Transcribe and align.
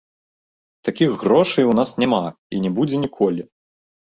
Такіх 0.87 1.09
грошай 1.23 1.63
у 1.73 1.75
нас 1.81 1.93
няма, 2.05 2.25
і 2.57 2.65
не 2.67 2.73
будзе 2.79 2.95
ніколі. 3.07 3.41